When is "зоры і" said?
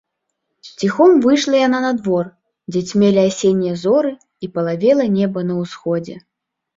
3.83-4.49